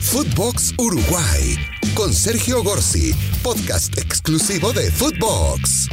Footbox 0.00 0.74
Uruguay 0.78 1.56
con 1.94 2.14
Sergio 2.14 2.62
Gorsi, 2.62 3.12
podcast 3.42 3.98
exclusivo 3.98 4.72
de 4.72 4.90
Footbox. 4.90 5.88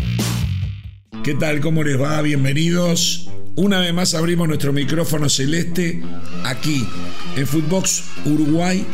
¿Qué 1.23 1.33
tal? 1.33 1.59
¿Cómo 1.59 1.83
les 1.83 1.99
va? 1.99 2.21
Bienvenidos. 2.21 3.29
Una 3.55 3.79
vez 3.79 3.94
más 3.94 4.13
abrimos 4.13 4.47
nuestro 4.47 4.71
micrófono 4.71 5.28
celeste 5.28 6.02
aquí 6.44 6.88
en 7.36 7.47
Footbox 7.47 8.04
Uruguay 8.26 8.86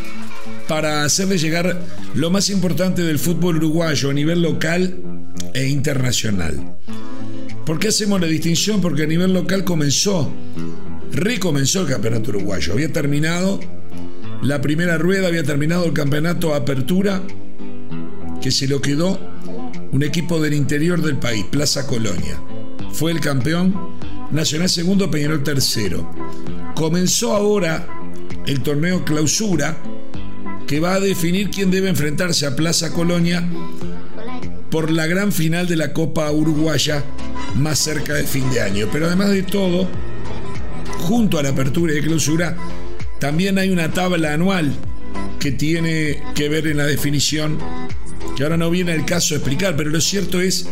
para 0.67 1.03
hacerles 1.03 1.41
llegar 1.41 1.79
lo 2.15 2.31
más 2.31 2.49
importante 2.49 3.03
del 3.03 3.19
fútbol 3.19 3.57
uruguayo 3.57 4.09
a 4.09 4.13
nivel 4.13 4.41
local 4.41 5.03
e 5.53 5.67
internacional. 5.67 6.78
¿Por 7.65 7.79
qué 7.79 7.89
hacemos 7.89 8.19
la 8.21 8.28
distinción? 8.28 8.81
Porque 8.81 9.03
a 9.03 9.07
nivel 9.07 9.33
local 9.33 9.65
comenzó, 9.65 10.31
recomenzó 11.12 11.81
el 11.81 11.87
campeonato 11.87 12.29
uruguayo. 12.31 12.73
Había 12.73 12.91
terminado 12.91 13.59
la 14.42 14.60
primera 14.62 14.97
rueda, 14.97 15.28
había 15.28 15.44
terminado 15.44 15.85
el 15.85 15.94
campeonato 15.94 16.53
Apertura, 16.55 17.21
que 18.41 18.52
se 18.52 18.67
lo 18.67 18.81
quedó 18.81 19.20
un 19.91 20.03
equipo 20.03 20.41
del 20.41 20.53
interior 20.53 21.02
del 21.02 21.17
país, 21.17 21.45
Plaza 21.52 21.85
Colonia. 21.85 22.41
Fue 22.91 23.11
el 23.11 23.19
campeón, 23.19 23.75
Nacional 24.31 24.69
segundo, 24.69 25.11
Peñarol 25.11 25.43
tercero. 25.43 26.09
Comenzó 26.75 27.35
ahora 27.35 27.88
el 28.47 28.61
torneo 28.61 29.03
clausura, 29.03 29.77
que 30.66 30.80
va 30.80 30.95
a 30.95 30.99
definir 30.99 31.49
quién 31.49 31.69
debe 31.69 31.89
enfrentarse 31.89 32.45
a 32.45 32.55
Plaza 32.55 32.91
Colonia 32.94 33.47
por 34.69 34.89
la 34.89 35.05
gran 35.05 35.33
final 35.33 35.67
de 35.67 35.75
la 35.75 35.91
Copa 35.91 36.31
Uruguaya 36.31 37.03
más 37.55 37.77
cerca 37.80 38.13
de 38.13 38.23
fin 38.23 38.49
de 38.52 38.61
año. 38.61 38.88
Pero 38.91 39.08
además 39.08 39.30
de 39.31 39.44
todo, 39.44 39.88
junto 40.99 41.38
a 41.38 41.44
la 41.44 41.49
apertura 41.49 41.94
y 41.94 42.02
clausura, 42.02 42.55
también 43.21 43.59
hay 43.59 43.70
una 43.70 43.91
tabla 43.91 44.34
anual 44.34 44.73
que 45.39 45.52
tiene 45.52 46.23
que 46.34 46.49
ver 46.49 46.66
en 46.66 46.77
la 46.77 46.85
definición, 46.85 47.59
que 48.36 48.41
ahora 48.41 48.58
no 48.58 48.72
viene 48.72 48.95
el 48.95 49.05
caso 49.05 49.36
de 49.36 49.41
explicar, 49.41 49.75
pero 49.77 49.91
lo 49.91 50.02
cierto 50.02 50.41
es 50.41 50.66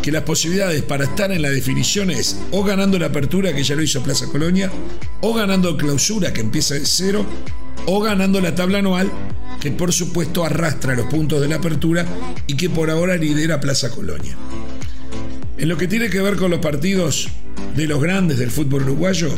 que 0.00 0.10
las 0.10 0.22
posibilidades 0.22 0.80
para 0.80 1.04
estar 1.04 1.30
en 1.32 1.42
la 1.42 1.50
definición 1.50 2.10
es 2.10 2.40
o 2.50 2.64
ganando 2.64 2.98
la 2.98 3.08
apertura, 3.08 3.54
que 3.54 3.62
ya 3.62 3.74
lo 3.74 3.82
hizo 3.82 4.02
Plaza 4.02 4.24
Colonia, 4.28 4.70
o 5.20 5.34
ganando 5.34 5.76
clausura, 5.76 6.32
que 6.32 6.40
empieza 6.40 6.72
de 6.72 6.86
cero, 6.86 7.26
o 7.84 8.00
ganando 8.00 8.40
la 8.40 8.54
tabla 8.54 8.78
anual, 8.78 9.12
que 9.60 9.70
por 9.70 9.92
supuesto 9.92 10.46
arrastra 10.46 10.94
los 10.94 11.08
puntos 11.08 11.42
de 11.42 11.48
la 11.48 11.56
apertura 11.56 12.06
y 12.46 12.56
que 12.56 12.70
por 12.70 12.88
ahora 12.88 13.18
lidera 13.18 13.60
Plaza 13.60 13.90
Colonia. 13.90 14.34
En 15.58 15.68
lo 15.68 15.76
que 15.76 15.88
tiene 15.88 16.08
que 16.08 16.22
ver 16.22 16.36
con 16.36 16.50
los 16.50 16.60
partidos 16.60 17.28
de 17.76 17.86
los 17.86 18.00
grandes 18.00 18.38
del 18.38 18.50
fútbol 18.50 18.84
uruguayo, 18.84 19.28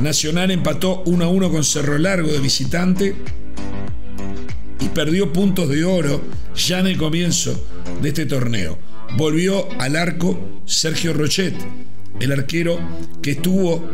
Nacional 0.00 0.50
empató 0.50 1.02
1 1.06 1.24
a 1.24 1.28
1 1.28 1.50
con 1.50 1.64
Cerro 1.64 1.98
Largo 1.98 2.28
de 2.28 2.40
visitante 2.40 3.14
y 4.80 4.88
perdió 4.88 5.32
puntos 5.32 5.68
de 5.68 5.84
oro 5.84 6.20
ya 6.54 6.80
en 6.80 6.88
el 6.88 6.96
comienzo 6.96 7.64
de 8.02 8.08
este 8.08 8.26
torneo. 8.26 8.78
Volvió 9.16 9.68
al 9.80 9.96
arco 9.96 10.62
Sergio 10.66 11.12
Rochet, 11.12 11.54
el 12.20 12.32
arquero 12.32 12.78
que 13.22 13.32
estuvo 13.32 13.88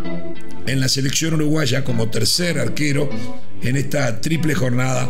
en 0.67 0.81
la 0.81 0.89
selección 0.89 1.35
uruguaya 1.35 1.85
como 1.85 2.11
tercer 2.11 2.59
arquero 2.59 3.09
en 3.63 3.77
esta 3.77 4.21
triple 4.21 4.55
jornada 4.55 5.09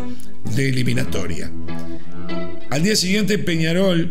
de 0.57 0.69
eliminatoria. 0.69 1.51
Al 2.71 2.83
día 2.83 2.97
siguiente 2.97 3.39
Peñarol 3.39 4.11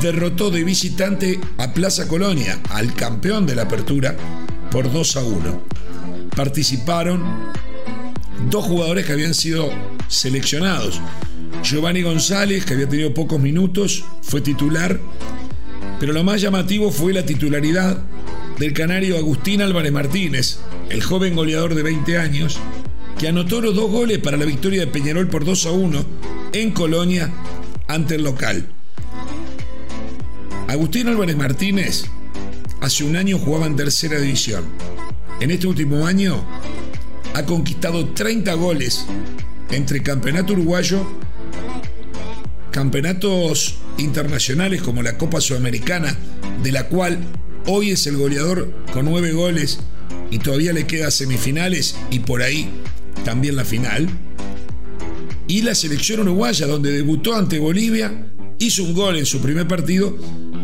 derrotó 0.00 0.50
de 0.50 0.64
visitante 0.64 1.40
a 1.58 1.72
Plaza 1.72 2.06
Colonia, 2.08 2.60
al 2.70 2.94
campeón 2.94 3.46
de 3.46 3.54
la 3.54 3.62
apertura, 3.62 4.16
por 4.70 4.92
2 4.92 5.16
a 5.16 5.22
1. 5.22 5.62
Participaron 6.36 7.24
dos 8.50 8.64
jugadores 8.64 9.06
que 9.06 9.12
habían 9.12 9.34
sido 9.34 9.70
seleccionados. 10.08 11.00
Giovanni 11.62 12.02
González, 12.02 12.64
que 12.64 12.74
había 12.74 12.88
tenido 12.88 13.14
pocos 13.14 13.40
minutos, 13.40 14.04
fue 14.22 14.42
titular, 14.42 15.00
pero 15.98 16.12
lo 16.12 16.22
más 16.22 16.40
llamativo 16.40 16.92
fue 16.92 17.12
la 17.12 17.24
titularidad 17.24 17.98
del 18.58 18.72
canario 18.72 19.16
Agustín 19.16 19.62
Álvarez 19.62 19.92
Martínez, 19.92 20.58
el 20.90 21.02
joven 21.02 21.34
goleador 21.34 21.74
de 21.74 21.82
20 21.82 22.18
años, 22.18 22.58
que 23.18 23.28
anotó 23.28 23.60
los 23.60 23.74
dos 23.74 23.90
goles 23.90 24.18
para 24.18 24.36
la 24.36 24.44
victoria 24.44 24.80
de 24.80 24.86
Peñarol 24.88 25.28
por 25.28 25.44
2 25.44 25.66
a 25.66 25.70
1 25.70 26.04
en 26.52 26.70
Colonia 26.72 27.32
ante 27.88 28.16
el 28.16 28.24
local. 28.24 28.66
Agustín 30.68 31.08
Álvarez 31.08 31.36
Martínez 31.36 32.04
hace 32.80 33.04
un 33.04 33.16
año 33.16 33.38
jugaba 33.38 33.66
en 33.66 33.76
tercera 33.76 34.18
división. 34.20 34.64
En 35.40 35.50
este 35.50 35.66
último 35.66 36.06
año 36.06 36.42
ha 37.34 37.44
conquistado 37.44 38.08
30 38.08 38.54
goles 38.54 39.04
entre 39.70 40.02
campeonato 40.02 40.54
uruguayo, 40.54 41.06
campeonatos 42.70 43.76
internacionales 43.98 44.80
como 44.80 45.02
la 45.02 45.18
Copa 45.18 45.42
Sudamericana, 45.42 46.16
de 46.62 46.72
la 46.72 46.88
cual 46.88 47.18
hoy 47.66 47.90
es 47.90 48.06
el 48.06 48.16
goleador 48.16 48.72
con 48.94 49.04
9 49.04 49.32
goles 49.32 49.80
y 50.30 50.38
todavía 50.38 50.72
le 50.72 50.86
queda 50.86 51.10
semifinales 51.10 51.96
y 52.10 52.20
por 52.20 52.42
ahí 52.42 52.70
también 53.24 53.56
la 53.56 53.64
final. 53.64 54.08
Y 55.48 55.62
la 55.62 55.74
selección 55.74 56.20
uruguaya, 56.20 56.66
donde 56.66 56.92
debutó 56.92 57.34
ante 57.34 57.58
Bolivia, 57.58 58.26
hizo 58.58 58.82
un 58.84 58.94
gol 58.94 59.16
en 59.16 59.26
su 59.26 59.40
primer 59.40 59.68
partido 59.68 60.16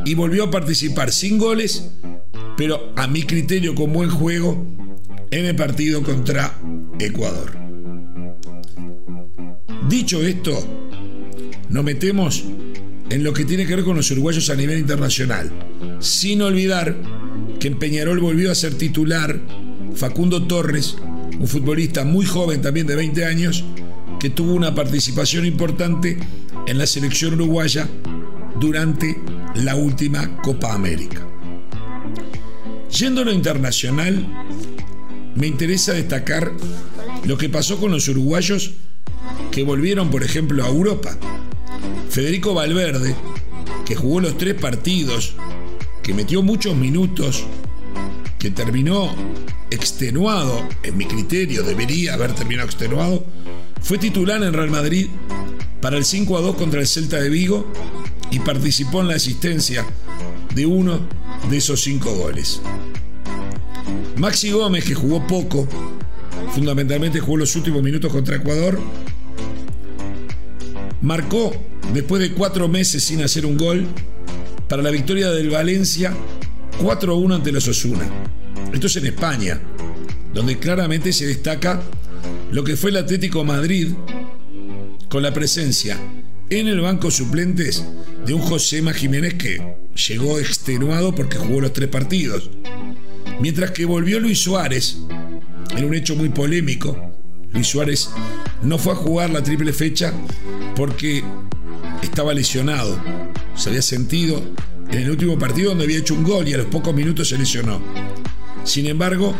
y 0.06 0.14
volvió 0.14 0.44
a 0.44 0.50
participar 0.50 1.12
sin 1.12 1.38
goles, 1.38 1.90
pero 2.62 2.92
a 2.94 3.08
mi 3.08 3.24
criterio 3.24 3.74
con 3.74 3.92
buen 3.92 4.08
juego 4.08 4.64
en 5.32 5.46
el 5.46 5.56
partido 5.56 6.00
contra 6.04 6.56
Ecuador. 7.00 7.58
Dicho 9.88 10.24
esto, 10.24 10.64
nos 11.70 11.82
metemos 11.82 12.44
en 13.10 13.24
lo 13.24 13.32
que 13.32 13.44
tiene 13.44 13.66
que 13.66 13.74
ver 13.74 13.84
con 13.84 13.96
los 13.96 14.08
uruguayos 14.12 14.48
a 14.48 14.54
nivel 14.54 14.78
internacional, 14.78 15.50
sin 15.98 16.40
olvidar 16.40 16.94
que 17.58 17.66
en 17.66 17.80
Peñarol 17.80 18.20
volvió 18.20 18.52
a 18.52 18.54
ser 18.54 18.74
titular 18.74 19.40
Facundo 19.96 20.46
Torres, 20.46 20.94
un 21.40 21.48
futbolista 21.48 22.04
muy 22.04 22.26
joven 22.26 22.62
también 22.62 22.86
de 22.86 22.94
20 22.94 23.24
años, 23.24 23.64
que 24.20 24.30
tuvo 24.30 24.54
una 24.54 24.72
participación 24.72 25.46
importante 25.46 26.16
en 26.68 26.78
la 26.78 26.86
selección 26.86 27.34
uruguaya 27.34 27.88
durante 28.60 29.18
la 29.56 29.74
última 29.74 30.36
Copa 30.42 30.72
América. 30.72 31.31
Yendo 32.98 33.22
a 33.22 33.24
lo 33.24 33.32
internacional, 33.32 34.26
me 35.34 35.46
interesa 35.46 35.94
destacar 35.94 36.52
lo 37.24 37.38
que 37.38 37.48
pasó 37.48 37.80
con 37.80 37.90
los 37.90 38.06
uruguayos 38.08 38.72
que 39.50 39.64
volvieron, 39.64 40.10
por 40.10 40.22
ejemplo, 40.22 40.62
a 40.64 40.68
Europa. 40.68 41.16
Federico 42.10 42.52
Valverde, 42.52 43.16
que 43.86 43.94
jugó 43.94 44.20
los 44.20 44.36
tres 44.36 44.54
partidos, 44.54 45.34
que 46.02 46.12
metió 46.12 46.42
muchos 46.42 46.76
minutos, 46.76 47.44
que 48.38 48.50
terminó 48.50 49.14
extenuado, 49.70 50.68
en 50.82 50.96
mi 50.96 51.06
criterio 51.06 51.62
debería 51.62 52.14
haber 52.14 52.34
terminado 52.34 52.68
extenuado, 52.68 53.24
fue 53.80 53.96
titular 53.96 54.42
en 54.42 54.52
Real 54.52 54.70
Madrid 54.70 55.08
para 55.80 55.96
el 55.96 56.04
5 56.04 56.36
a 56.36 56.40
2 56.42 56.56
contra 56.56 56.80
el 56.80 56.86
Celta 56.86 57.18
de 57.18 57.30
Vigo 57.30 57.72
y 58.30 58.40
participó 58.40 59.00
en 59.00 59.08
la 59.08 59.14
asistencia 59.14 59.86
de 60.54 60.66
uno 60.66 61.21
de 61.50 61.56
esos 61.56 61.82
cinco 61.82 62.14
goles. 62.14 62.60
Maxi 64.16 64.50
Gómez, 64.50 64.84
que 64.84 64.94
jugó 64.94 65.26
poco, 65.26 65.68
fundamentalmente 66.52 67.20
jugó 67.20 67.38
los 67.38 67.56
últimos 67.56 67.82
minutos 67.82 68.12
contra 68.12 68.36
Ecuador, 68.36 68.80
marcó 71.00 71.52
después 71.92 72.22
de 72.22 72.32
cuatro 72.32 72.68
meses 72.68 73.02
sin 73.02 73.22
hacer 73.22 73.44
un 73.44 73.56
gol 73.56 73.86
para 74.68 74.82
la 74.82 74.90
victoria 74.90 75.30
del 75.30 75.50
Valencia 75.50 76.14
4 76.80 77.12
a 77.12 77.16
1 77.16 77.34
ante 77.34 77.52
los 77.52 77.68
Osuna. 77.68 78.08
Esto 78.72 78.86
es 78.86 78.96
en 78.96 79.06
España, 79.06 79.60
donde 80.32 80.58
claramente 80.58 81.12
se 81.12 81.26
destaca 81.26 81.82
lo 82.50 82.64
que 82.64 82.76
fue 82.76 82.90
el 82.90 82.96
Atlético 82.96 83.44
Madrid 83.44 83.92
con 85.08 85.22
la 85.22 85.32
presencia 85.32 85.98
en 86.48 86.68
el 86.68 86.80
banco 86.80 87.10
suplentes 87.10 87.84
de 88.24 88.34
un 88.34 88.40
José 88.40 88.82
Jiménez 88.94 89.34
que 89.34 89.81
llegó 89.94 90.38
extenuado 90.38 91.14
porque 91.14 91.38
jugó 91.38 91.60
los 91.60 91.72
tres 91.72 91.88
partidos. 91.88 92.50
Mientras 93.40 93.70
que 93.72 93.84
volvió 93.84 94.20
Luis 94.20 94.38
Suárez, 94.38 94.98
en 95.76 95.84
un 95.84 95.94
hecho 95.94 96.16
muy 96.16 96.28
polémico, 96.28 97.12
Luis 97.52 97.66
Suárez 97.66 98.10
no 98.62 98.78
fue 98.78 98.92
a 98.92 98.96
jugar 98.96 99.30
la 99.30 99.42
triple 99.42 99.72
fecha 99.72 100.12
porque 100.76 101.22
estaba 102.02 102.34
lesionado. 102.34 102.98
Se 103.54 103.68
había 103.68 103.82
sentido 103.82 104.42
en 104.90 104.98
el 104.98 105.10
último 105.10 105.38
partido 105.38 105.70
donde 105.70 105.84
había 105.84 105.98
hecho 105.98 106.14
un 106.14 106.24
gol 106.24 106.48
y 106.48 106.54
a 106.54 106.58
los 106.58 106.66
pocos 106.66 106.94
minutos 106.94 107.28
se 107.28 107.38
lesionó. 107.38 107.80
Sin 108.64 108.86
embargo, 108.86 109.34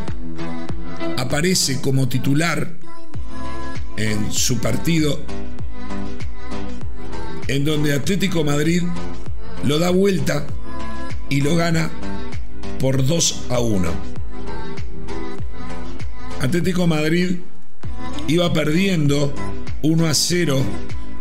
aparece 1.17 1.81
como 1.81 2.09
titular 2.09 2.77
en 3.97 4.33
su 4.33 4.59
partido 4.59 5.21
en 7.49 7.65
donde 7.65 7.93
Atlético 7.93 8.45
Madrid 8.45 8.83
lo 9.65 9.79
da 9.79 9.91
vuelta 9.91 10.47
y 11.29 11.41
lo 11.41 11.57
gana 11.57 11.91
por 12.79 13.07
2 13.07 13.47
a 13.51 13.61
1. 13.61 13.89
Atlético 16.41 16.87
Madrid 16.87 17.37
iba 18.27 18.53
perdiendo 18.53 19.33
1 19.83 20.07
a 20.07 20.15
0 20.15 20.63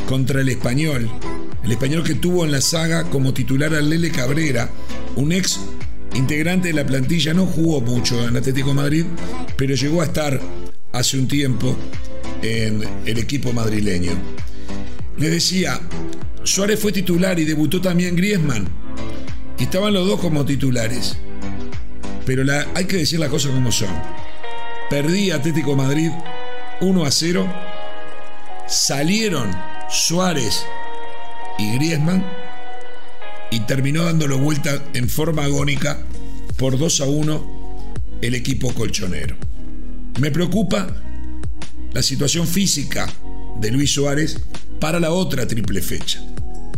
contra 0.07 0.41
el 0.41 0.49
español. 0.49 1.09
El 1.63 1.71
español 1.71 2.03
que 2.03 2.15
tuvo 2.15 2.43
en 2.43 2.51
la 2.51 2.61
saga 2.61 3.03
como 3.09 3.33
titular 3.33 3.73
a 3.75 3.81
Lele 3.81 4.09
Cabrera, 4.09 4.69
un 5.15 5.31
ex 5.31 5.59
integrante 6.15 6.69
de 6.69 6.73
la 6.73 6.85
plantilla, 6.85 7.33
no 7.33 7.45
jugó 7.45 7.81
mucho 7.81 8.27
en 8.27 8.35
Atlético 8.35 8.73
Madrid, 8.73 9.05
pero 9.55 9.75
llegó 9.75 10.01
a 10.01 10.05
estar 10.05 10.41
hace 10.91 11.17
un 11.17 11.27
tiempo 11.27 11.77
en 12.41 12.83
el 13.05 13.17
equipo 13.19 13.53
madrileño. 13.53 14.13
Le 15.17 15.29
decía, 15.29 15.79
Suárez 16.43 16.79
fue 16.79 16.91
titular 16.91 17.39
y 17.39 17.45
debutó 17.45 17.79
también 17.79 18.15
Griezmann. 18.15 18.67
Estaban 19.59 19.93
los 19.93 20.07
dos 20.07 20.19
como 20.19 20.43
titulares. 20.43 21.17
Pero 22.25 22.43
hay 22.73 22.85
que 22.85 22.97
decir 22.97 23.19
las 23.19 23.29
cosas 23.29 23.51
como 23.51 23.71
son. 23.71 23.89
Perdí 24.89 25.31
Atlético 25.31 25.75
Madrid 25.75 26.09
1 26.81 27.05
a 27.05 27.11
0. 27.11 27.53
Salieron 28.67 29.51
Suárez 29.89 30.65
y 31.59 31.75
Griezmann 31.75 32.25
y 33.51 33.59
terminó 33.61 34.05
dándolo 34.05 34.39
vuelta 34.39 34.83
en 34.93 35.09
forma 35.09 35.43
agónica 35.43 35.99
por 36.57 36.77
2 36.77 37.01
a 37.01 37.05
1 37.05 37.83
el 38.21 38.35
equipo 38.35 38.73
colchonero. 38.73 39.35
Me 40.19 40.31
preocupa 40.31 40.88
la 41.93 42.01
situación 42.01 42.47
física 42.47 43.07
de 43.59 43.71
Luis 43.71 43.91
Suárez 43.91 44.39
para 44.79 44.99
la 44.99 45.11
otra 45.11 45.47
triple 45.47 45.81
fecha. 45.81 46.21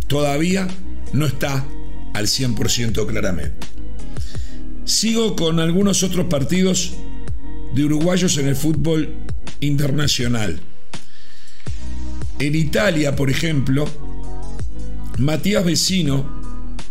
Todavía 0.08 0.68
no 1.14 1.26
está 1.26 1.66
al 2.14 2.28
100% 2.28 3.06
claramente. 3.08 3.68
Sigo 4.86 5.36
con 5.36 5.60
algunos 5.60 6.04
otros 6.04 6.26
partidos 6.26 6.94
de 7.74 7.86
uruguayos 7.86 8.38
en 8.38 8.48
el 8.48 8.56
fútbol 8.56 9.14
internacional. 9.60 10.60
En 12.40 12.56
Italia, 12.56 13.16
por 13.16 13.30
ejemplo, 13.30 13.88
Matías 15.18 15.64
Vecino, 15.64 16.42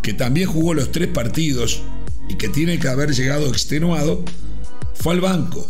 que 0.00 0.14
también 0.14 0.48
jugó 0.48 0.74
los 0.74 0.90
tres 0.90 1.08
partidos 1.08 1.82
y 2.28 2.36
que 2.36 2.48
tiene 2.48 2.78
que 2.78 2.88
haber 2.88 3.12
llegado 3.12 3.48
extenuado, 3.48 4.24
fue 4.94 5.14
al 5.14 5.20
banco 5.20 5.68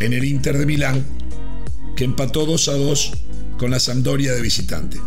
en 0.00 0.12
el 0.12 0.24
Inter 0.24 0.58
de 0.58 0.66
Milán, 0.66 1.04
que 1.96 2.04
empató 2.04 2.46
2 2.46 2.68
a 2.68 2.72
2 2.74 3.12
con 3.58 3.70
la 3.70 3.80
Sampdoria 3.80 4.32
de 4.32 4.42
visitante. 4.42 4.98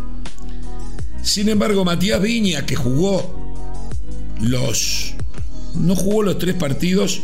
Sin 1.22 1.50
embargo, 1.50 1.86
Matías 1.86 2.22
Viña, 2.22 2.66
que 2.66 2.76
jugó 2.76 3.54
los. 4.42 5.14
no 5.76 5.96
jugó 5.96 6.24
los 6.24 6.38
tres 6.38 6.56
partidos 6.56 7.22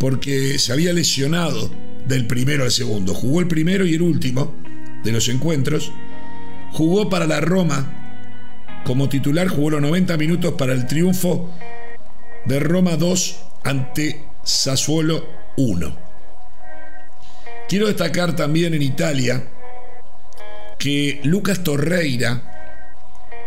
porque 0.00 0.58
se 0.58 0.72
había 0.72 0.92
lesionado 0.92 1.70
del 2.06 2.26
primero 2.26 2.64
al 2.64 2.70
segundo. 2.70 3.14
Jugó 3.14 3.40
el 3.40 3.48
primero 3.48 3.86
y 3.86 3.94
el 3.94 4.02
último 4.02 4.54
de 5.02 5.12
los 5.12 5.28
encuentros. 5.28 5.92
Jugó 6.72 7.08
para 7.08 7.26
la 7.26 7.40
Roma 7.40 8.00
como 8.84 9.08
titular, 9.08 9.48
jugó 9.48 9.70
los 9.70 9.80
90 9.80 10.16
minutos 10.16 10.54
para 10.54 10.72
el 10.72 10.86
triunfo 10.86 11.50
de 12.44 12.60
Roma 12.60 12.96
2 12.96 13.40
ante 13.64 14.24
Sassuolo 14.42 15.26
1. 15.56 15.96
Quiero 17.68 17.86
destacar 17.86 18.36
también 18.36 18.74
en 18.74 18.82
Italia 18.82 19.48
que 20.78 21.20
Lucas 21.24 21.64
Torreira, 21.64 22.53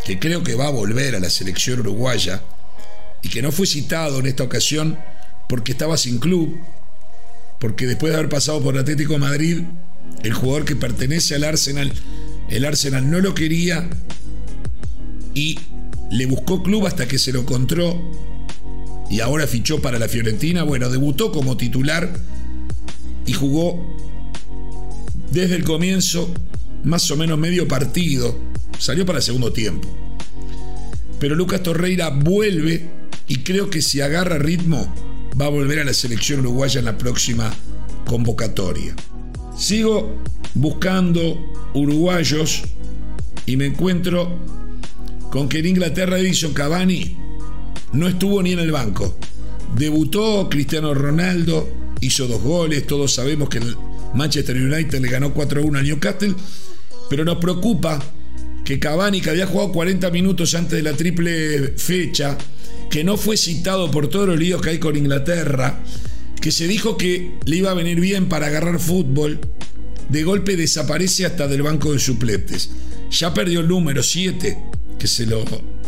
que 0.08 0.20
creo 0.20 0.42
que 0.42 0.56
va 0.56 0.68
a 0.68 0.72
volver 0.72 1.18
a 1.18 1.20
la 1.20 1.30
selección 1.30 1.82
uruguaya 1.82 2.42
y 3.22 3.28
que 3.28 3.42
no 3.42 3.52
fue 3.52 3.68
citado 3.68 4.20
en 4.20 4.28
esta 4.28 4.44
ocasión 4.44 4.98
porque 5.50 5.74
estaba 5.74 5.98
sin 5.98 6.18
club, 6.18 6.58
porque 7.60 7.86
después 7.86 8.14
de 8.14 8.18
haber 8.18 8.30
pasado 8.30 8.64
por 8.64 8.78
Atlético 8.78 9.18
Madrid, 9.18 9.64
el 10.24 10.32
jugador 10.32 10.64
que 10.64 10.78
pertenece 10.78 11.36
al 11.36 11.44
Arsenal, 11.44 11.92
el 12.50 12.64
Arsenal 12.64 13.12
no 13.12 13.20
lo 13.20 13.36
quería 13.36 13.90
y 15.34 15.60
le 16.10 16.26
buscó 16.26 16.64
club 16.64 16.88
hasta 16.88 17.06
que 17.06 17.20
se 17.20 17.34
lo 17.34 17.42
encontró 17.42 18.02
y 19.10 19.20
ahora 19.20 19.46
fichó 19.46 19.82
para 19.82 20.00
la 20.00 20.08
Fiorentina. 20.08 20.64
Bueno, 20.64 20.90
debutó 20.90 21.34
como 21.34 21.58
titular 21.58 22.18
y 23.26 23.34
jugó 23.34 23.94
desde 25.32 25.56
el 25.56 25.66
comienzo 25.66 26.34
más 26.86 27.12
o 27.12 27.18
menos 27.18 27.38
medio 27.38 27.68
partido. 27.68 28.47
Salió 28.78 29.06
para 29.06 29.20
el 29.20 29.24
segundo 29.24 29.52
tiempo. 29.52 29.90
Pero 31.20 31.36
Lucas 31.36 31.64
Torreira 31.64 32.10
vuelve 32.10 32.90
y 33.28 33.40
creo 33.40 33.70
que 33.70 33.82
si 33.82 34.02
agarra 34.02 34.38
ritmo 34.38 34.94
va 35.40 35.46
a 35.46 35.50
volver 35.50 35.80
a 35.80 35.84
la 35.84 35.94
selección 35.94 36.42
uruguaya 36.42 36.80
en 36.80 36.86
la 36.86 36.98
próxima 36.98 37.54
convocatoria. 38.06 38.96
Sigo 39.58 40.22
buscando 40.54 41.54
uruguayos 41.74 42.64
y 43.46 43.58
me 43.58 43.66
encuentro 43.66 44.40
con 45.32 45.50
que 45.50 45.60
en 45.60 45.68
Inglaterra 45.68 46.20
Edison 46.20 46.54
Cavani 46.54 47.18
no 47.94 48.08
estuvo 48.08 48.42
ni 48.42 48.52
en 48.52 48.60
el 48.60 48.72
banco. 48.72 49.18
Debutó 49.76 50.48
Cristiano 50.50 50.94
Ronaldo, 50.94 51.68
hizo 52.00 52.28
dos 52.28 52.42
goles, 52.42 52.88
todos 52.88 53.14
sabemos 53.14 53.50
que 53.50 53.60
el 53.60 53.76
Manchester 54.14 54.56
United 54.56 55.00
le 55.00 55.10
ganó 55.10 55.34
4-1 55.34 55.80
a 55.80 55.84
Newcastle, 55.84 56.36
pero 57.10 57.26
nos 57.26 57.38
preocupa 57.38 58.02
que 58.68 58.80
Cavani, 58.80 59.22
que 59.22 59.30
había 59.30 59.48
jugado 59.48 59.72
40 59.72 60.12
minutos 60.12 60.54
antes 60.54 60.74
de 60.74 60.84
la 60.84 60.92
triple 60.92 61.70
fecha, 61.78 62.38
que 62.90 63.02
no 63.02 63.16
fue 63.16 63.38
citado 63.38 63.90
por 63.90 64.10
todos 64.10 64.28
los 64.28 64.38
líos 64.38 64.62
que 64.62 64.72
hay 64.72 64.78
con 64.78 64.98
Inglaterra, 64.98 65.80
que 66.42 66.52
se 66.52 66.68
dijo 66.68 66.98
que 66.98 67.32
le 67.46 67.56
iba 67.56 67.72
a 67.72 67.76
venir 67.76 68.02
bien 68.02 68.28
para 68.28 68.48
agarrar 68.48 68.78
fútbol, 68.82 69.40
de 70.10 70.24
golpe 70.26 70.58
desaparece 70.58 71.26
hasta 71.26 71.48
del 71.48 71.62
banco 71.62 71.94
de 71.94 72.00
suplentes. 72.00 72.72
Ya 73.10 73.34
perdió 73.34 73.62
el 73.62 73.70
número 73.70 74.04
7, 74.04 74.58
que 75.00 75.08
se 75.08 75.26
lo 75.26 75.46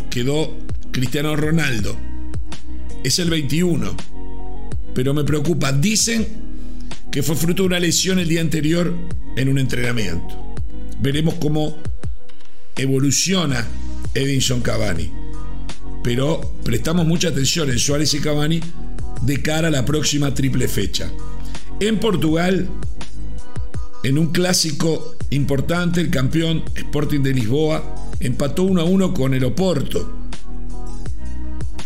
quedó 0.08 0.56
Cristiano 0.90 1.36
Ronaldo. 1.36 1.98
Es 3.04 3.18
el 3.18 3.28
21. 3.28 3.94
Pero 4.94 5.12
me 5.12 5.24
preocupa. 5.24 5.70
Dicen 5.70 6.26
que 7.12 7.22
fue 7.22 7.36
fruto 7.36 7.64
de 7.64 7.66
una 7.66 7.78
lesión 7.78 8.18
el 8.18 8.28
día 8.28 8.40
anterior 8.40 8.96
en 9.36 9.50
un 9.50 9.58
entrenamiento. 9.58 10.54
Veremos 10.98 11.34
cómo 11.34 11.76
evoluciona 12.80 13.66
Edinson 14.14 14.60
Cavani. 14.60 15.10
Pero 16.02 16.54
prestamos 16.64 17.06
mucha 17.06 17.28
atención 17.28 17.70
en 17.70 17.78
Suárez 17.78 18.14
y 18.14 18.20
Cavani 18.20 18.60
de 19.22 19.42
cara 19.42 19.68
a 19.68 19.70
la 19.70 19.84
próxima 19.84 20.32
triple 20.34 20.66
fecha. 20.66 21.10
En 21.78 22.00
Portugal, 22.00 22.68
en 24.02 24.18
un 24.18 24.28
clásico 24.28 25.16
importante, 25.30 26.00
el 26.00 26.10
campeón 26.10 26.62
Sporting 26.74 27.20
de 27.20 27.34
Lisboa 27.34 27.94
empató 28.20 28.64
1 28.64 28.80
a 28.80 28.84
1 28.84 29.14
con 29.14 29.34
el 29.34 29.44
Oporto, 29.44 30.20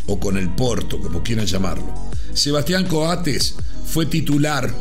o 0.07 0.21
con 0.21 0.37
el 0.37 0.51
Porto, 0.51 0.99
como 0.99 1.23
quieran 1.23 1.47
llamarlo. 1.47 1.93
Sebastián 2.33 2.87
Coates 2.87 3.57
fue 3.87 4.07
titular 4.07 4.73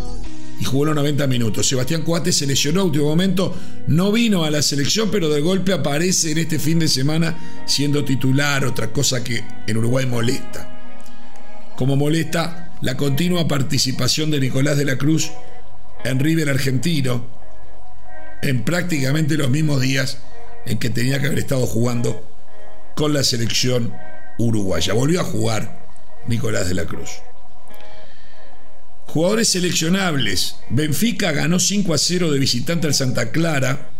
y 0.60 0.63
jugó 0.63 0.86
los 0.86 0.95
90 0.95 1.27
minutos. 1.27 1.67
Sebastián 1.67 2.03
Coates 2.03 2.38
se 2.38 2.48
lesionó 2.48 2.81
a 2.81 2.86
último 2.86 3.05
momento, 3.05 3.55
no 3.88 4.12
vino 4.12 4.43
a 4.43 4.51
la 4.51 4.62
selección, 4.62 5.10
pero 5.12 5.29
de 5.29 5.41
golpe 5.41 5.74
aparece 5.74 6.31
en 6.31 6.38
este 6.39 6.60
fin 6.60 6.79
de 6.79 6.88
semana 6.88 7.63
siendo 7.65 8.05
titular, 8.05 8.65
otra 8.65 8.91
cosa 8.91 9.24
que 9.24 9.43
en 9.67 9.77
Uruguay 9.77 10.05
molesta. 10.05 10.69
Como 11.75 11.95
molesta 11.95 12.74
la 12.81 12.98
continua 12.98 13.48
participación 13.48 14.29
de 14.29 14.39
Nicolás 14.39 14.77
de 14.77 14.86
la 14.86 14.98
Cruz 14.98 15.31
en 16.03 16.19
River 16.19 16.50
Argentino 16.50 17.25
en 18.41 18.63
prácticamente 18.63 19.38
los 19.38 19.50
mismos 19.50 19.81
días 19.81 20.19
en 20.65 20.77
que 20.77 20.89
tenía 20.89 21.19
que 21.19 21.27
haber 21.27 21.39
estado 21.39 21.65
jugando 21.65 22.29
con 22.95 23.13
la 23.13 23.24
selección 23.24 23.93
uruguaya. 24.38 24.93
Volvió 24.93 25.22
a 25.22 25.24
jugar 25.24 25.88
Nicolás 26.27 26.67
de 26.67 26.75
la 26.75 26.86
Cruz. 26.86 27.10
Jugadores 29.07 29.50
seleccionables. 29.50 30.55
Benfica 30.69 31.31
ganó 31.31 31.60
5 31.60 31.93
a 31.93 31.98
0 31.98 32.31
de 32.31 32.39
visitante 32.39 32.88
al 32.88 32.93
Santa 32.93 33.31
Clara. 33.31 33.91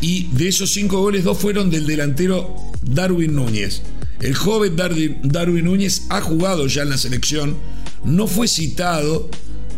Y 0.00 0.28
de 0.28 0.48
esos 0.48 0.70
5 0.72 1.00
goles, 1.00 1.24
dos 1.24 1.38
fueron 1.38 1.70
del 1.70 1.86
delantero 1.86 2.56
Darwin 2.82 3.34
Núñez. 3.34 3.82
El 4.20 4.34
joven 4.34 4.76
Darwin 4.76 5.64
Núñez 5.64 6.02
ha 6.08 6.20
jugado 6.20 6.66
ya 6.66 6.82
en 6.82 6.90
la 6.90 6.98
selección. 6.98 7.56
No 8.04 8.26
fue 8.26 8.46
citado 8.46 9.28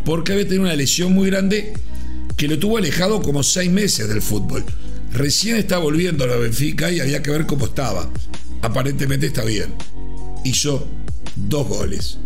porque 0.05 0.33
había 0.33 0.45
tenido 0.45 0.63
una 0.63 0.75
lesión 0.75 1.13
muy 1.13 1.29
grande 1.29 1.73
que 2.37 2.47
lo 2.47 2.57
tuvo 2.59 2.77
alejado 2.77 3.21
como 3.21 3.43
6 3.43 3.71
meses 3.71 4.07
del 4.09 4.21
fútbol. 4.21 4.63
Recién 5.13 5.57
está 5.57 5.77
volviendo 5.77 6.23
a 6.23 6.27
la 6.27 6.37
Benfica 6.37 6.91
y 6.91 6.99
había 6.99 7.21
que 7.21 7.31
ver 7.31 7.45
cómo 7.45 7.65
estaba. 7.65 8.09
Aparentemente 8.61 9.27
está 9.27 9.43
bien. 9.43 9.73
Hizo 10.43 10.87
dos 11.35 11.67
goles. 11.67 12.17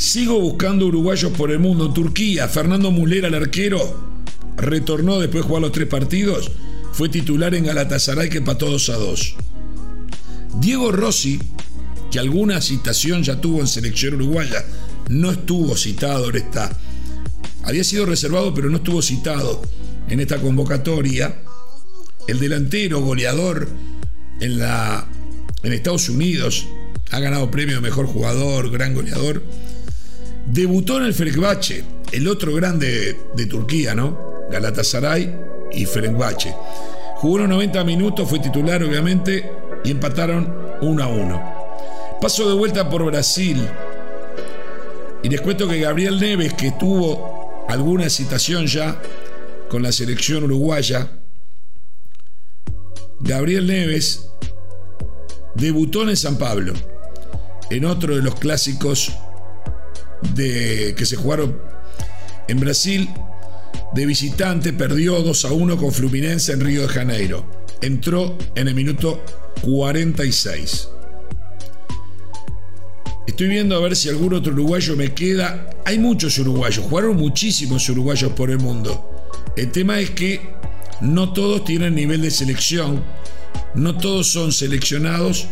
Sigo 0.00 0.40
buscando 0.40 0.86
uruguayos 0.86 1.30
por 1.32 1.50
el 1.50 1.58
mundo. 1.58 1.92
Turquía, 1.92 2.48
Fernando 2.48 2.90
Mulera, 2.90 3.28
el 3.28 3.34
arquero, 3.34 4.00
retornó 4.56 5.20
después 5.20 5.44
de 5.44 5.48
jugar 5.48 5.60
los 5.60 5.72
tres 5.72 5.88
partidos. 5.88 6.50
Fue 6.94 7.10
titular 7.10 7.54
en 7.54 7.66
Galatasaray 7.66 8.30
que 8.30 8.38
empató 8.38 8.70
2 8.70 8.88
a 8.88 8.96
2. 8.96 9.36
Diego 10.58 10.90
Rossi, 10.90 11.38
que 12.10 12.18
alguna 12.18 12.62
citación 12.62 13.22
ya 13.22 13.42
tuvo 13.42 13.60
en 13.60 13.66
selección 13.66 14.14
uruguaya, 14.14 14.64
no 15.10 15.32
estuvo 15.32 15.76
citado 15.76 16.30
en 16.30 16.36
esta 16.36 16.70
había 17.62 17.84
sido 17.84 18.06
reservado 18.06 18.54
pero 18.54 18.70
no 18.70 18.78
estuvo 18.78 19.02
citado 19.02 19.60
en 20.08 20.18
esta 20.18 20.38
convocatoria, 20.38 21.42
el 22.26 22.40
delantero 22.40 23.02
goleador 23.02 23.68
en, 24.40 24.58
la, 24.58 25.06
en 25.62 25.74
Estados 25.74 26.08
Unidos, 26.08 26.66
ha 27.10 27.20
ganado 27.20 27.50
premio 27.50 27.74
de 27.76 27.82
mejor 27.82 28.06
jugador, 28.06 28.70
gran 28.70 28.94
goleador, 28.94 29.42
debutó 30.52 30.98
en 30.98 31.04
el 31.04 31.14
Fenerbahce, 31.14 31.84
el 32.10 32.26
otro 32.26 32.52
grande 32.54 33.16
de, 33.34 33.46
Turquía, 33.46 33.94
¿no? 33.94 34.48
Galatasaray 34.50 35.32
y 35.72 35.86
Fenerbahce. 35.86 36.54
Jugó 37.16 37.34
unos 37.34 37.50
90 37.50 37.84
minutos, 37.84 38.28
fue 38.28 38.40
titular 38.40 38.82
obviamente 38.82 39.50
y 39.84 39.90
empataron 39.92 40.52
1 40.80 41.02
a 41.02 41.06
1. 41.06 41.60
Paso 42.20 42.48
de 42.48 42.54
vuelta 42.56 42.88
por 42.90 43.04
Brasil. 43.04 43.64
Y 45.22 45.28
les 45.28 45.40
cuento 45.40 45.68
que 45.68 45.80
Gabriel 45.80 46.18
Neves, 46.18 46.54
que 46.54 46.72
tuvo 46.72 47.64
alguna 47.68 48.08
citación 48.10 48.66
ya 48.66 49.00
con 49.68 49.82
la 49.82 49.92
selección 49.92 50.44
uruguaya, 50.44 51.10
Gabriel 53.20 53.66
Neves 53.66 54.30
debutó 55.54 56.08
en 56.08 56.16
San 56.16 56.38
Pablo, 56.38 56.72
en 57.70 57.84
otro 57.84 58.16
de 58.16 58.22
los 58.22 58.34
clásicos 58.34 59.12
de, 60.34 60.94
que 60.96 61.06
se 61.06 61.16
jugaron 61.16 61.60
en 62.48 62.60
Brasil. 62.60 63.08
De 63.94 64.06
visitante 64.06 64.72
perdió 64.72 65.20
2 65.20 65.44
a 65.44 65.52
1 65.52 65.76
con 65.76 65.92
Fluminense 65.92 66.52
en 66.52 66.60
Río 66.60 66.82
de 66.82 66.88
Janeiro. 66.88 67.44
Entró 67.80 68.36
en 68.54 68.68
el 68.68 68.74
minuto 68.74 69.24
46. 69.62 70.88
Estoy 73.26 73.48
viendo 73.48 73.76
a 73.76 73.80
ver 73.80 73.96
si 73.96 74.08
algún 74.08 74.34
otro 74.34 74.52
uruguayo 74.52 74.96
me 74.96 75.14
queda. 75.14 75.70
Hay 75.84 75.98
muchos 75.98 76.38
uruguayos, 76.38 76.84
jugaron 76.84 77.16
muchísimos 77.16 77.88
uruguayos 77.88 78.32
por 78.32 78.50
el 78.50 78.58
mundo. 78.58 79.30
El 79.56 79.70
tema 79.70 80.00
es 80.00 80.10
que 80.10 80.40
no 81.00 81.32
todos 81.32 81.64
tienen 81.64 81.94
nivel 81.94 82.22
de 82.22 82.30
selección, 82.30 83.02
no 83.74 83.96
todos 83.96 84.30
son 84.30 84.52
seleccionados 84.52 85.46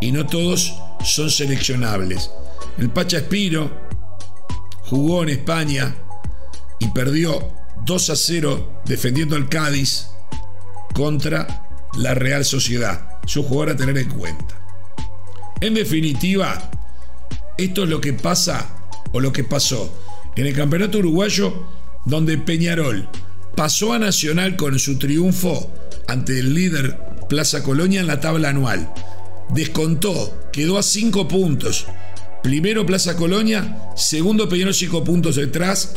y 0.00 0.12
no 0.12 0.26
todos 0.26 0.74
son 1.04 1.30
seleccionables. 1.30 2.30
El 2.78 2.90
Pacha 2.90 3.18
Espiro 3.18 3.85
jugó 4.86 5.22
en 5.22 5.30
España 5.30 5.94
y 6.78 6.88
perdió 6.88 7.52
2 7.84 8.10
a 8.10 8.16
0 8.16 8.82
defendiendo 8.84 9.36
al 9.36 9.48
Cádiz 9.48 10.08
contra 10.94 11.68
la 11.96 12.14
Real 12.14 12.44
Sociedad. 12.44 13.18
Su 13.26 13.42
jugador 13.42 13.70
a 13.70 13.76
tener 13.76 13.98
en 13.98 14.08
cuenta. 14.08 14.54
En 15.60 15.74
definitiva, 15.74 16.70
esto 17.58 17.84
es 17.84 17.88
lo 17.88 18.00
que 18.00 18.12
pasa 18.12 18.66
o 19.12 19.20
lo 19.20 19.32
que 19.32 19.44
pasó 19.44 19.92
en 20.36 20.46
el 20.46 20.54
Campeonato 20.54 20.98
Uruguayo 20.98 21.66
donde 22.04 22.38
Peñarol 22.38 23.08
pasó 23.56 23.92
a 23.92 23.98
Nacional 23.98 24.56
con 24.56 24.78
su 24.78 24.98
triunfo 24.98 25.72
ante 26.06 26.38
el 26.38 26.54
líder 26.54 26.98
Plaza 27.28 27.62
Colonia 27.62 28.00
en 28.00 28.06
la 28.06 28.20
tabla 28.20 28.50
anual. 28.50 28.92
Descontó, 29.50 30.50
quedó 30.52 30.78
a 30.78 30.82
5 30.82 31.26
puntos. 31.26 31.86
Primero 32.42 32.86
Plaza 32.86 33.16
Colonia, 33.16 33.90
segundo 33.96 34.48
Peñarol 34.48 34.74
5 34.74 35.04
puntos 35.04 35.36
detrás. 35.36 35.94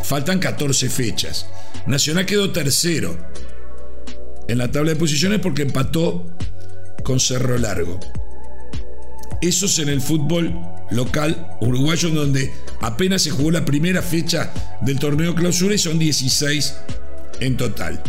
Faltan 0.00 0.38
14 0.38 0.88
fechas. 0.88 1.46
Nacional 1.86 2.26
quedó 2.26 2.50
tercero 2.50 3.16
en 4.48 4.58
la 4.58 4.70
tabla 4.70 4.90
de 4.90 4.96
posiciones 4.96 5.40
porque 5.40 5.62
empató 5.62 6.26
con 7.04 7.20
Cerro 7.20 7.58
Largo. 7.58 8.00
Eso 9.40 9.66
es 9.66 9.78
en 9.80 9.88
el 9.88 10.00
fútbol 10.00 10.54
local 10.90 11.56
uruguayo, 11.60 12.10
donde 12.10 12.52
apenas 12.80 13.22
se 13.22 13.30
jugó 13.30 13.50
la 13.50 13.64
primera 13.64 14.02
fecha 14.02 14.52
del 14.80 14.98
torneo 14.98 15.34
clausura 15.34 15.74
y 15.74 15.78
son 15.78 15.98
16 15.98 16.76
en 17.40 17.56
total. 17.56 18.00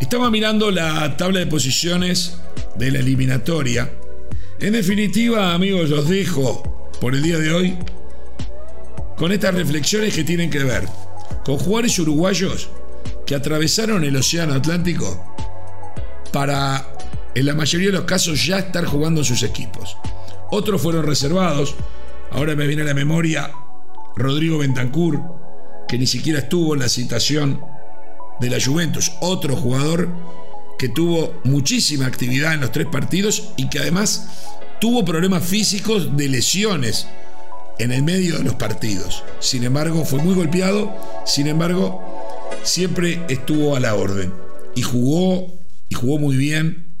Estaba 0.00 0.30
mirando 0.30 0.70
la 0.70 1.16
tabla 1.16 1.40
de 1.40 1.46
posiciones 1.46 2.36
de 2.76 2.90
la 2.90 2.98
eliminatoria. 2.98 3.90
En 4.60 4.72
definitiva, 4.72 5.52
amigos, 5.52 5.90
los 5.90 6.08
dejo 6.08 6.88
por 7.00 7.14
el 7.14 7.22
día 7.22 7.38
de 7.38 7.52
hoy 7.52 7.78
con 9.16 9.32
estas 9.32 9.54
reflexiones 9.54 10.14
que 10.14 10.24
tienen 10.24 10.50
que 10.50 10.62
ver 10.62 10.88
con 11.44 11.58
jugadores 11.58 11.98
uruguayos 11.98 12.70
que 13.26 13.34
atravesaron 13.34 14.04
el 14.04 14.16
Océano 14.16 14.54
Atlántico 14.54 15.34
para, 16.32 16.86
en 17.34 17.46
la 17.46 17.54
mayoría 17.54 17.88
de 17.88 17.94
los 17.94 18.04
casos, 18.04 18.44
ya 18.46 18.58
estar 18.58 18.84
jugando 18.86 19.24
sus 19.24 19.42
equipos. 19.42 19.96
Otros 20.50 20.80
fueron 20.80 21.04
reservados. 21.04 21.74
Ahora 22.30 22.54
me 22.54 22.66
viene 22.66 22.82
a 22.82 22.86
la 22.86 22.94
memoria 22.94 23.52
Rodrigo 24.16 24.58
Bentancur, 24.58 25.20
que 25.88 25.98
ni 25.98 26.06
siquiera 26.06 26.40
estuvo 26.40 26.74
en 26.74 26.80
la 26.80 26.88
citación 26.88 27.60
de 28.40 28.50
la 28.50 28.58
Juventus. 28.64 29.12
Otro 29.20 29.56
jugador 29.56 30.08
que 30.78 30.88
tuvo 30.88 31.40
muchísima 31.44 32.06
actividad 32.06 32.54
en 32.54 32.60
los 32.60 32.72
tres 32.72 32.86
partidos 32.86 33.50
y 33.56 33.68
que 33.68 33.78
además 33.78 34.28
tuvo 34.80 35.04
problemas 35.04 35.44
físicos 35.44 36.16
de 36.16 36.28
lesiones 36.28 37.06
en 37.78 37.92
el 37.92 38.02
medio 38.02 38.38
de 38.38 38.44
los 38.44 38.54
partidos. 38.54 39.22
Sin 39.40 39.64
embargo, 39.64 40.04
fue 40.04 40.20
muy 40.20 40.34
golpeado, 40.34 40.94
sin 41.26 41.46
embargo, 41.46 42.02
siempre 42.62 43.22
estuvo 43.28 43.76
a 43.76 43.80
la 43.80 43.94
orden 43.94 44.32
y 44.74 44.82
jugó 44.82 45.54
y 45.88 45.94
jugó 45.94 46.18
muy 46.18 46.36
bien 46.36 46.96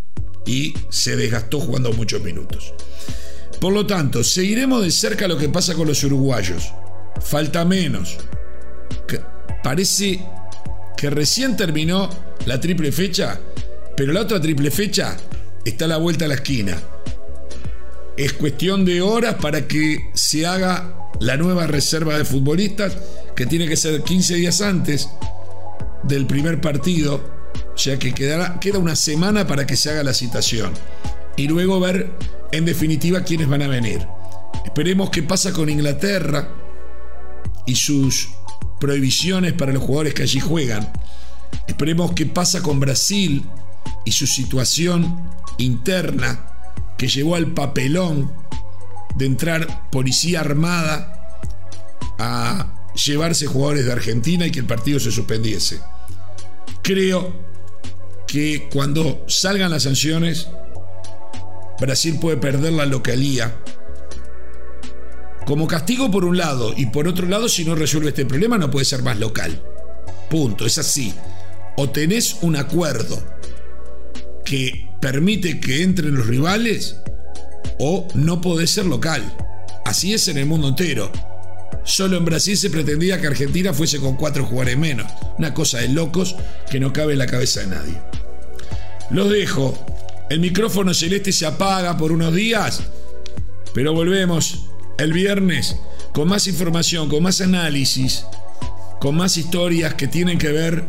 y 0.46 0.74
se 0.90 1.16
desgastó 1.16 1.60
jugando 1.60 1.92
muchos 1.92 2.22
minutos. 2.22 2.74
Por 3.60 3.72
lo 3.72 3.86
tanto, 3.86 4.22
seguiremos 4.22 4.82
de 4.82 4.90
cerca 4.90 5.28
lo 5.28 5.38
que 5.38 5.48
pasa 5.48 5.74
con 5.74 5.88
los 5.88 6.04
uruguayos. 6.04 6.72
Falta 7.20 7.64
menos. 7.64 8.18
parece 9.62 10.22
que 10.96 11.08
recién 11.08 11.56
terminó 11.56 12.10
la 12.44 12.60
triple 12.60 12.92
fecha, 12.92 13.40
pero 13.96 14.12
la 14.12 14.20
otra 14.20 14.40
triple 14.40 14.70
fecha 14.70 15.16
está 15.64 15.84
a 15.84 15.88
la 15.88 15.96
vuelta 15.96 16.24
a 16.24 16.28
la 16.28 16.34
esquina. 16.34 16.76
Es 18.16 18.32
cuestión 18.32 18.84
de 18.84 19.02
horas 19.02 19.36
para 19.36 19.66
que 19.66 19.98
se 20.14 20.46
haga 20.46 21.10
la 21.20 21.36
nueva 21.36 21.66
reserva 21.66 22.16
de 22.16 22.24
futbolistas, 22.24 22.96
que 23.34 23.46
tiene 23.46 23.66
que 23.66 23.76
ser 23.76 24.02
15 24.02 24.34
días 24.34 24.60
antes 24.60 25.08
del 26.02 26.26
primer 26.26 26.60
partido, 26.60 27.22
sea 27.74 27.98
que 27.98 28.12
queda 28.14 28.78
una 28.78 28.96
semana 28.96 29.46
para 29.46 29.66
que 29.66 29.76
se 29.76 29.90
haga 29.90 30.04
la 30.04 30.14
citación. 30.14 30.72
Y 31.36 31.48
luego 31.48 31.80
ver 31.80 32.12
en 32.52 32.64
definitiva 32.64 33.22
quiénes 33.22 33.48
van 33.48 33.62
a 33.62 33.68
venir. 33.68 34.06
Esperemos 34.64 35.10
qué 35.10 35.22
pasa 35.22 35.52
con 35.52 35.68
Inglaterra 35.68 36.48
y 37.66 37.74
sus 37.74 38.28
prohibiciones 38.80 39.52
para 39.54 39.72
los 39.72 39.82
jugadores 39.82 40.14
que 40.14 40.22
allí 40.22 40.40
juegan. 40.40 40.92
Esperemos 41.66 42.12
qué 42.12 42.26
pasa 42.26 42.62
con 42.62 42.78
Brasil 42.78 43.44
y 44.04 44.12
su 44.12 44.26
situación 44.26 45.30
interna 45.58 46.46
que 46.98 47.08
llevó 47.08 47.36
al 47.36 47.52
papelón 47.52 48.32
de 49.16 49.26
entrar 49.26 49.90
policía 49.90 50.40
armada 50.40 51.38
a 52.18 52.92
llevarse 53.06 53.46
jugadores 53.46 53.86
de 53.86 53.92
Argentina 53.92 54.46
y 54.46 54.50
que 54.50 54.60
el 54.60 54.66
partido 54.66 55.00
se 55.00 55.10
suspendiese. 55.10 55.80
Creo 56.82 57.32
que 58.26 58.68
cuando 58.72 59.24
salgan 59.28 59.70
las 59.70 59.84
sanciones 59.84 60.48
Brasil 61.80 62.18
puede 62.20 62.36
perder 62.36 62.72
la 62.72 62.86
localía. 62.86 63.56
Como 65.46 65.66
castigo 65.66 66.10
por 66.10 66.24
un 66.24 66.38
lado 66.38 66.72
y 66.76 66.86
por 66.86 67.06
otro 67.08 67.26
lado, 67.26 67.48
si 67.48 67.64
no 67.64 67.74
resuelve 67.74 68.08
este 68.08 68.24
problema, 68.24 68.56
no 68.56 68.70
puede 68.70 68.86
ser 68.86 69.02
más 69.02 69.18
local. 69.18 69.62
Punto, 70.30 70.64
es 70.64 70.78
así. 70.78 71.14
O 71.76 71.90
tenés 71.90 72.38
un 72.42 72.56
acuerdo 72.56 73.22
que 74.44 74.90
permite 75.00 75.60
que 75.60 75.82
entren 75.82 76.14
los 76.14 76.26
rivales 76.26 76.96
o 77.78 78.08
no 78.14 78.40
podés 78.40 78.70
ser 78.70 78.86
local. 78.86 79.22
Así 79.84 80.14
es 80.14 80.28
en 80.28 80.38
el 80.38 80.46
mundo 80.46 80.68
entero. 80.68 81.10
Solo 81.84 82.16
en 82.16 82.24
Brasil 82.24 82.56
se 82.56 82.70
pretendía 82.70 83.20
que 83.20 83.26
Argentina 83.26 83.74
fuese 83.74 84.00
con 84.00 84.16
cuatro 84.16 84.44
jugadores 84.44 84.78
menos. 84.78 85.10
Una 85.38 85.52
cosa 85.52 85.78
de 85.78 85.88
locos 85.88 86.36
que 86.70 86.80
no 86.80 86.92
cabe 86.92 87.12
en 87.12 87.18
la 87.18 87.26
cabeza 87.26 87.60
de 87.60 87.66
nadie. 87.66 88.00
Los 89.10 89.30
dejo. 89.30 89.78
El 90.30 90.40
micrófono 90.40 90.94
celeste 90.94 91.32
se 91.32 91.44
apaga 91.44 91.98
por 91.98 92.10
unos 92.10 92.34
días, 92.34 92.82
pero 93.74 93.92
volvemos 93.92 94.70
el 94.96 95.12
viernes 95.12 95.76
con 96.14 96.28
más 96.28 96.46
información, 96.46 97.10
con 97.10 97.22
más 97.22 97.42
análisis, 97.42 98.24
con 99.00 99.16
más 99.16 99.36
historias 99.36 99.94
que 99.94 100.08
tienen 100.08 100.38
que 100.38 100.50
ver 100.50 100.84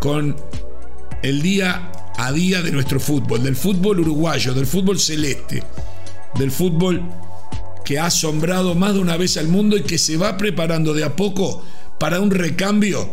con 0.00 0.36
el 1.22 1.42
día 1.42 1.92
a 2.16 2.32
día 2.32 2.62
de 2.62 2.72
nuestro 2.72 2.98
fútbol, 2.98 3.42
del 3.42 3.56
fútbol 3.56 4.00
uruguayo, 4.00 4.54
del 4.54 4.66
fútbol 4.66 4.98
celeste, 4.98 5.62
del 6.38 6.50
fútbol 6.50 7.02
que 7.84 7.98
ha 7.98 8.06
asombrado 8.06 8.74
más 8.74 8.94
de 8.94 9.00
una 9.00 9.16
vez 9.16 9.36
al 9.36 9.48
mundo 9.48 9.76
y 9.76 9.82
que 9.82 9.98
se 9.98 10.16
va 10.16 10.36
preparando 10.36 10.92
de 10.92 11.04
a 11.04 11.14
poco 11.14 11.64
para 12.00 12.20
un 12.20 12.30
recambio 12.30 13.08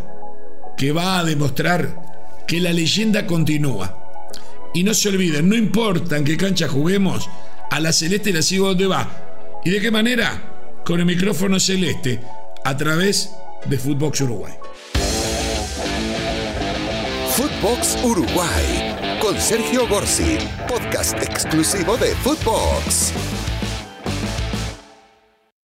que 0.77 0.91
va 0.91 1.19
a 1.19 1.23
demostrar 1.23 2.01
que 2.47 2.59
la 2.59 2.73
leyenda 2.73 3.27
continúa. 3.27 3.99
Y 4.73 4.83
no 4.83 4.93
se 4.93 5.09
olviden, 5.09 5.49
no 5.49 5.55
importa 5.55 6.17
en 6.17 6.23
qué 6.23 6.37
cancha 6.37 6.67
juguemos, 6.67 7.29
a 7.69 7.79
la 7.79 7.93
celeste 7.93 8.33
la 8.33 8.41
sigo 8.41 8.69
donde 8.69 8.87
va. 8.87 9.61
¿Y 9.63 9.69
de 9.69 9.79
qué 9.79 9.91
manera? 9.91 10.81
Con 10.83 10.99
el 10.99 11.05
micrófono 11.05 11.59
celeste, 11.59 12.19
a 12.65 12.75
través 12.75 13.29
de 13.65 13.77
Footbox 13.77 14.21
Uruguay. 14.21 14.53
Footbox 17.35 17.97
Uruguay 18.03 18.82
Sergio 19.39 19.87
Gorsi, 19.87 20.37
podcast 20.67 21.21
exclusivo 21.21 21.97
de 21.97 22.15
Footbox. 22.15 23.32